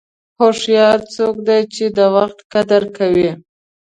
[0.39, 3.29] هوښیار څوک دی چې د وخت قدر کوي.